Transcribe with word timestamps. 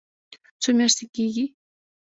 څو 0.61 0.69
میاشتې 0.77 1.05
کیږي؟ 1.15 1.45